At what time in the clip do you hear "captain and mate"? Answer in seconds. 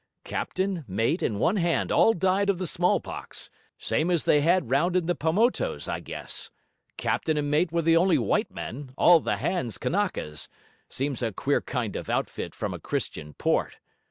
6.97-7.71